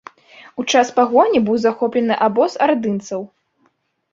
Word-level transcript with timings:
У 0.61 0.63
час 0.73 0.91
пагоні 0.99 1.39
быў 1.49 1.59
захоплены 1.65 2.13
абоз 2.29 2.51
ардынцаў. 2.67 3.21